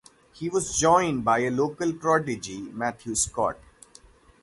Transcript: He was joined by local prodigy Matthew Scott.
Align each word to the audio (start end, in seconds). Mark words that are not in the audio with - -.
He 0.33 0.49
was 0.49 0.79
joined 0.79 1.23
by 1.23 1.47
local 1.49 1.93
prodigy 1.93 2.61
Matthew 2.73 3.13
Scott. 3.13 3.59